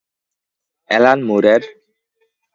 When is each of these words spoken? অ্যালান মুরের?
অ্যালান 0.89 1.19
মুরের? 1.27 1.61